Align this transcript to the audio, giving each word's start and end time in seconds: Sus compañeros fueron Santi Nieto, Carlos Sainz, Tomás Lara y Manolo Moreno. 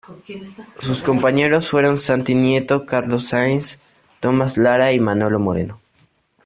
Sus 0.79 1.03
compañeros 1.03 1.69
fueron 1.69 1.99
Santi 1.99 2.33
Nieto, 2.33 2.87
Carlos 2.87 3.27
Sainz, 3.27 3.77
Tomás 4.19 4.57
Lara 4.57 4.93
y 4.93 4.99
Manolo 4.99 5.39
Moreno. 5.39 5.79